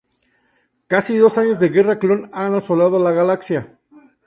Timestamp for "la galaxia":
2.97-3.77